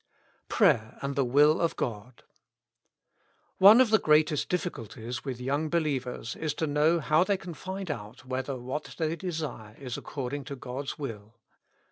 [0.49, 2.23] Prayer and thk Wii,i, of God.
[3.59, 7.91] One of the greatest difficulties with young believers is to know how they can find
[7.91, 11.35] out whether what they desire is accord ing to God's will.